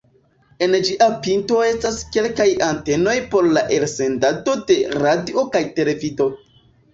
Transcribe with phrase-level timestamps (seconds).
[0.67, 6.29] En ĝia pinto estas kelkaj antenoj por la elsendado de radio kaj televido.